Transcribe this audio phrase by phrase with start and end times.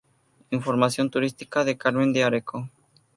[0.49, 2.67] Información Turística de Carmen de Areco